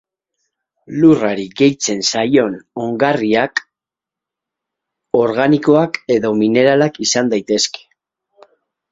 [1.01, 3.61] Lurrari gehitzen zaion ongarriak
[5.21, 7.85] organikoak edo mineralak izan daitezke.